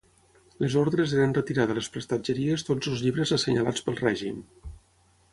[0.61, 4.41] Les ordres eren retirar de les prestatgeries tots els llibres assenyalats pel règim.